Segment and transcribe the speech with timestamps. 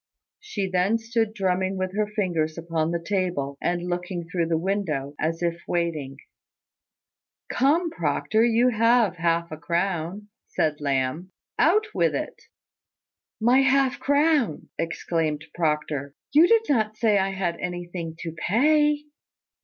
[0.39, 5.13] She then stood drumming with her fingers upon the table, and looking through the window,
[5.19, 6.17] as if waiting.
[7.49, 11.31] "Come, Proctor, you have half a crown," said Lamb.
[11.59, 12.45] "Out with it!"
[13.39, 16.15] "My half crown!" exclaimed Proctor.
[16.33, 19.03] "You did not say I had anything to pay."